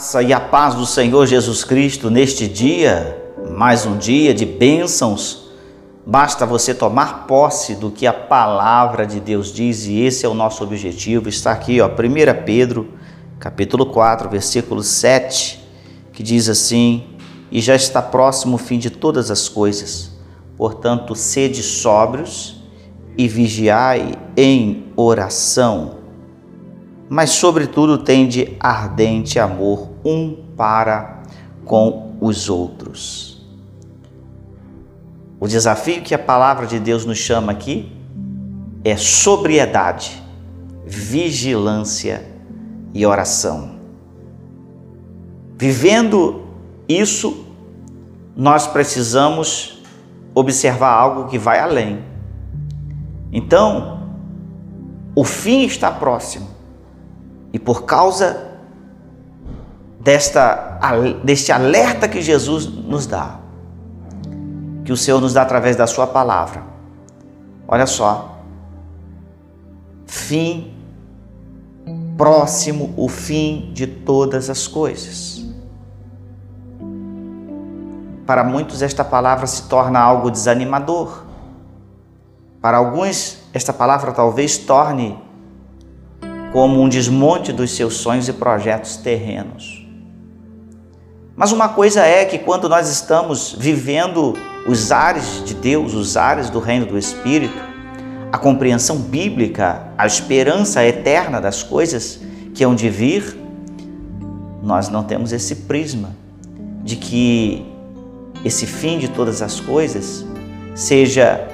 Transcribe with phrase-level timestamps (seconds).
[0.00, 3.22] graça e a paz do Senhor Jesus Cristo neste dia,
[3.54, 5.50] mais um dia de bênçãos.
[6.06, 10.32] Basta você tomar posse do que a palavra de Deus diz e esse é o
[10.32, 11.28] nosso objetivo.
[11.28, 12.94] Está aqui, ó, 1 Pedro,
[13.38, 15.60] capítulo 4, versículo 7,
[16.14, 17.04] que diz assim:
[17.52, 20.12] "E já está próximo o fim de todas as coisas.
[20.56, 22.64] Portanto, sede sóbrios
[23.18, 25.99] e vigiai em oração."
[27.10, 31.24] Mas sobretudo tende ardente amor um para
[31.64, 33.44] com os outros.
[35.40, 37.90] O desafio que a palavra de Deus nos chama aqui
[38.84, 40.22] é sobriedade,
[40.86, 42.24] vigilância
[42.94, 43.80] e oração.
[45.58, 46.44] Vivendo
[46.88, 47.44] isso,
[48.36, 49.82] nós precisamos
[50.32, 52.04] observar algo que vai além.
[53.32, 54.00] Então,
[55.16, 56.59] o fim está próximo
[57.52, 58.50] e por causa
[60.00, 60.78] desta,
[61.24, 63.38] deste alerta que Jesus nos dá,
[64.84, 66.62] que o Senhor nos dá através da Sua palavra,
[67.66, 68.38] olha só,
[70.06, 70.74] fim
[72.16, 75.42] próximo, o fim de todas as coisas.
[78.26, 81.24] Para muitos, esta palavra se torna algo desanimador.
[82.60, 85.18] Para alguns, esta palavra talvez torne
[86.52, 89.86] como um desmonte dos seus sonhos e projetos terrenos.
[91.36, 94.34] Mas uma coisa é que quando nós estamos vivendo
[94.66, 97.56] os ares de Deus, os ares do reino do Espírito,
[98.32, 102.20] a compreensão bíblica, a esperança eterna das coisas
[102.54, 103.38] que hão de vir,
[104.62, 106.10] nós não temos esse prisma
[106.82, 107.66] de que
[108.44, 110.24] esse fim de todas as coisas
[110.74, 111.46] seja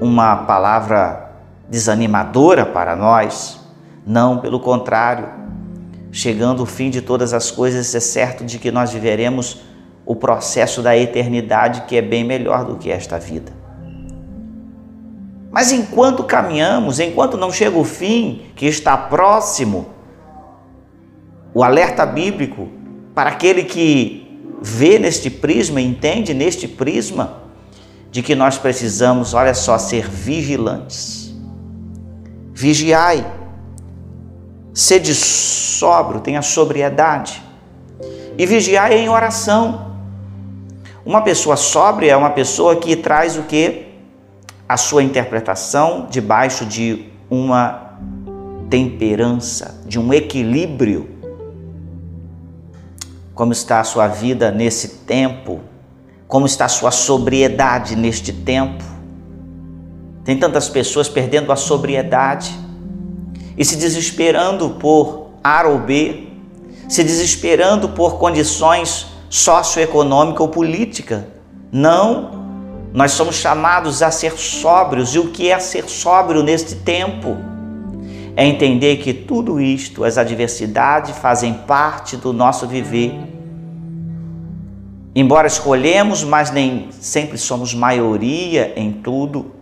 [0.00, 1.30] uma palavra
[1.68, 3.60] desanimadora para nós,
[4.06, 5.28] não, pelo contrário.
[6.12, 9.62] Chegando o fim de todas as coisas, é certo de que nós viveremos
[10.06, 13.52] o processo da eternidade que é bem melhor do que esta vida.
[15.50, 19.88] Mas enquanto caminhamos, enquanto não chega o fim, que está próximo,
[21.52, 22.68] o alerta bíblico
[23.14, 27.42] para aquele que vê neste prisma, entende neste prisma,
[28.10, 31.34] de que nós precisamos, olha só, ser vigilantes.
[32.52, 33.26] Vigiai
[34.76, 37.42] Sede sóbrio, tenha sobriedade
[38.36, 39.96] e vigiai em oração.
[41.02, 43.86] Uma pessoa sóbria é uma pessoa que traz o que?
[44.68, 47.96] A sua interpretação debaixo de uma
[48.68, 51.08] temperança, de um equilíbrio.
[53.34, 55.62] Como está a sua vida nesse tempo?
[56.28, 58.84] Como está a sua sobriedade neste tempo?
[60.22, 62.65] Tem tantas pessoas perdendo a sobriedade
[63.56, 66.28] e se desesperando por A ou B,
[66.88, 71.28] se desesperando por condições socioeconômica ou política.
[71.72, 72.46] Não,
[72.92, 75.14] nós somos chamados a ser sóbrios.
[75.14, 77.36] E o que é ser sóbrio neste tempo?
[78.36, 83.14] É entender que tudo isto, as adversidades, fazem parte do nosso viver.
[85.14, 89.55] Embora escolhemos, mas nem sempre somos maioria em tudo,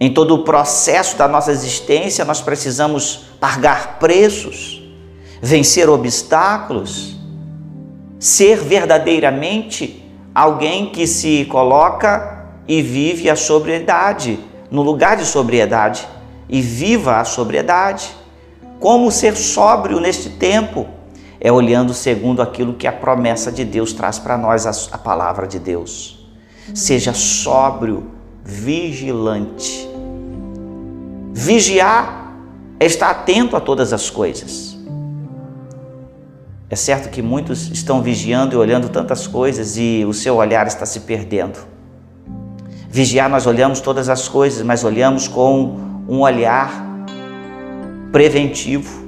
[0.00, 4.82] em todo o processo da nossa existência, nós precisamos pagar preços,
[5.42, 7.16] vencer obstáculos,
[8.18, 10.02] ser verdadeiramente
[10.34, 14.40] alguém que se coloca e vive a sobriedade,
[14.70, 16.08] no lugar de sobriedade,
[16.48, 18.10] e viva a sobriedade.
[18.78, 20.88] Como ser sóbrio neste tempo?
[21.38, 25.58] É olhando segundo aquilo que a promessa de Deus traz para nós, a, palavra de
[25.58, 26.26] Deus.
[26.74, 28.10] Seja sóbrio,
[28.42, 29.89] vigilante
[31.32, 32.34] Vigiar
[32.78, 34.78] é estar atento a todas as coisas.
[36.68, 40.86] É certo que muitos estão vigiando e olhando tantas coisas e o seu olhar está
[40.86, 41.58] se perdendo.
[42.88, 45.76] Vigiar, nós olhamos todas as coisas, mas olhamos com
[46.08, 46.86] um olhar
[48.12, 49.04] preventivo,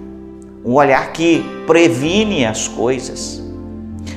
[0.65, 3.43] um olhar que previne as coisas.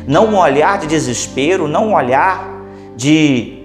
[0.07, 2.47] Não um olhar de desespero, não um olhar
[2.95, 3.63] de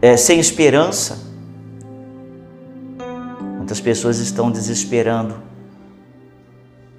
[0.00, 1.18] é, sem esperança,
[3.72, 5.42] Muitas pessoas estão desesperando,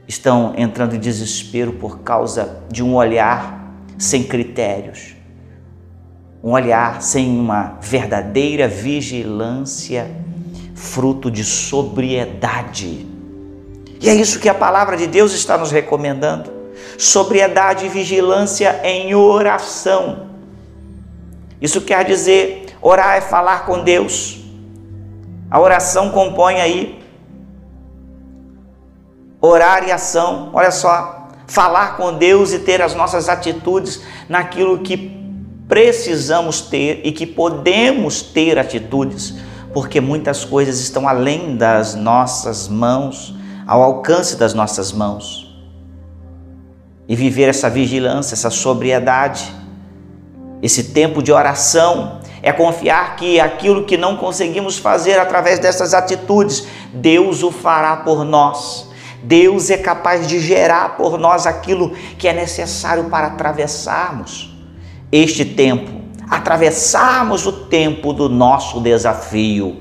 [0.08, 5.14] estão entrando em desespero por causa de um olhar sem critérios,
[6.44, 10.10] um olhar sem uma verdadeira vigilância,
[10.74, 13.06] fruto de sobriedade.
[14.02, 16.52] E é isso que a palavra de Deus está nos recomendando:
[16.98, 20.28] sobriedade e vigilância em oração.
[21.62, 24.43] Isso quer dizer, orar é falar com Deus.
[25.54, 27.00] A oração compõe aí
[29.40, 30.50] orar e ação.
[30.52, 35.16] Olha só, falar com Deus e ter as nossas atitudes naquilo que
[35.68, 39.36] precisamos ter e que podemos ter atitudes,
[39.72, 43.36] porque muitas coisas estão além das nossas mãos,
[43.68, 45.56] ao alcance das nossas mãos.
[47.08, 49.54] E viver essa vigilância, essa sobriedade,
[50.64, 56.68] esse tempo de oração, é confiar que aquilo que não conseguimos fazer através dessas atitudes,
[56.94, 58.92] Deus o fará por nós.
[59.24, 64.54] Deus é capaz de gerar por nós aquilo que é necessário para atravessarmos
[65.10, 65.90] este tempo,
[66.30, 69.78] atravessarmos o tempo do nosso desafio.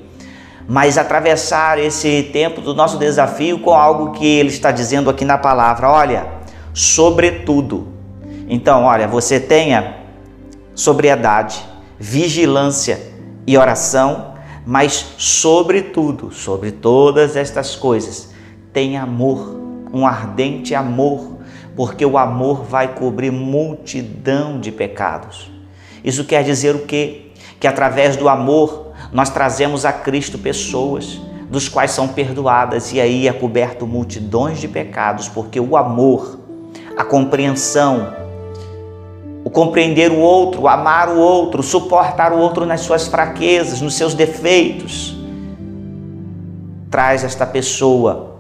[0.69, 5.37] Mas atravessar esse tempo do nosso desafio com algo que ele está dizendo aqui na
[5.37, 6.29] palavra, olha,
[6.73, 7.89] sobretudo.
[8.49, 9.97] Então, olha, você tenha
[10.77, 11.72] sobriedade,
[12.05, 13.01] vigilância
[13.47, 14.35] e oração,
[14.67, 18.31] mas sobretudo, sobre todas estas coisas,
[18.73, 19.57] tenha amor,
[19.93, 21.39] um ardente amor
[21.77, 25.49] porque o amor vai cobrir multidão de pecados.
[26.03, 27.31] Isso quer dizer o quê?
[27.61, 33.29] Que através do amor nós trazemos a Cristo pessoas dos quais são perdoadas e aí
[33.29, 36.41] é coberto multidões de pecados, porque o amor,
[36.97, 38.22] a compreensão,
[39.53, 45.17] compreender o outro, amar o outro, suportar o outro nas suas fraquezas, nos seus defeitos,
[46.91, 48.37] traz esta pessoa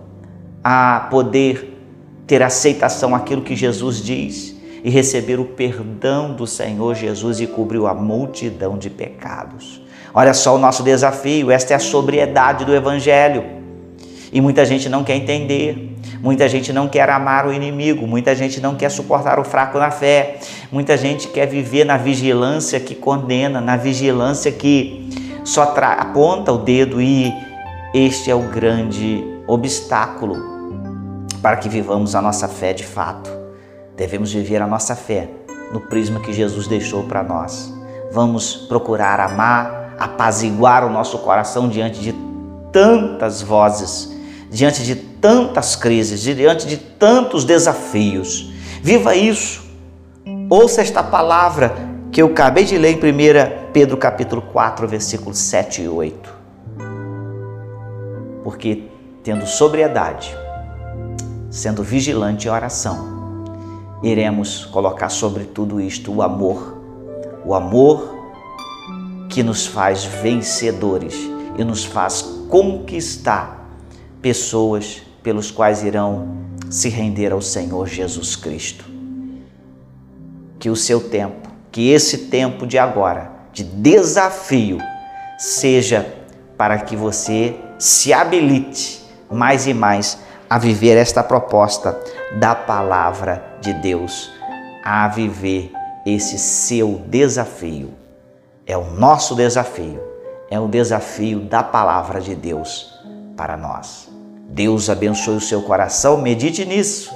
[0.65, 1.79] a poder
[2.27, 7.85] ter aceitação àquilo que Jesus diz e receber o perdão do Senhor Jesus e cobrir
[7.87, 9.83] a multidão de pecados.
[10.15, 13.45] Olha só o nosso desafio, esta é a sobriedade do Evangelho.
[14.33, 18.61] E muita gente não quer entender, muita gente não quer amar o inimigo, muita gente
[18.61, 20.39] não quer suportar o fraco na fé,
[20.71, 25.11] muita gente quer viver na vigilância que condena, na vigilância que
[25.45, 27.33] só aponta o dedo e
[27.95, 30.37] este é o grande obstáculo
[31.43, 33.31] para que vivamos a nossa fé de fato.
[33.97, 35.29] Devemos viver a nossa fé
[35.73, 37.75] no prisma que Jesus deixou para nós.
[38.13, 42.15] Vamos procurar amar, apaziguar o nosso coração diante de
[42.71, 44.17] tantas vozes,
[44.51, 48.53] diante de tantas crises, diante de tantos desafios.
[48.83, 49.63] Viva isso.
[50.51, 51.73] Ouça esta palavra
[52.11, 56.35] que eu acabei de ler em 1 Pedro capítulo 4, versículos 7 e 8.
[58.43, 58.83] Porque
[59.23, 60.37] tendo sobriedade,
[61.49, 63.45] sendo vigilante em oração,
[64.03, 66.83] iremos colocar sobre tudo isto o amor,
[67.47, 68.19] o amor
[69.29, 71.15] que nos faz vencedores
[71.57, 73.71] e nos faz conquistar
[74.21, 76.37] pessoas pelos quais irão
[76.71, 78.85] se render ao Senhor Jesus Cristo.
[80.59, 84.79] Que o seu tempo, que esse tempo de agora, de desafio,
[85.39, 86.15] seja
[86.57, 91.99] para que você se habilite mais e mais a viver esta proposta
[92.39, 94.31] da palavra de Deus,
[94.85, 95.73] a viver
[96.05, 97.95] esse seu desafio.
[98.67, 100.01] É o nosso desafio,
[100.51, 102.93] é o desafio da palavra de Deus
[103.37, 104.12] para nós.
[104.53, 107.11] Deus abençoe o seu coração, medite nisso.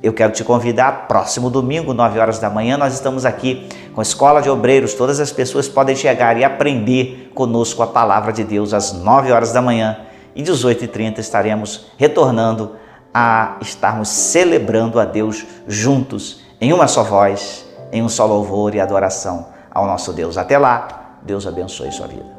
[0.00, 4.02] Eu quero te convidar, próximo domingo, 9 horas da manhã, nós estamos aqui com a
[4.02, 4.94] Escola de Obreiros.
[4.94, 9.52] Todas as pessoas podem chegar e aprender conosco a palavra de Deus às 9 horas
[9.52, 9.98] da manhã
[10.36, 12.76] e 18h30 estaremos retornando
[13.12, 18.80] a estarmos celebrando a Deus juntos, em uma só voz, em um só louvor e
[18.80, 20.38] adoração ao nosso Deus.
[20.38, 22.37] Até lá, Deus abençoe sua vida.